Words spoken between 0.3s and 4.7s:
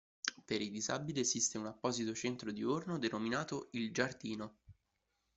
Per i disabili, esiste un apposito centro diurno, denominato il "Giardino".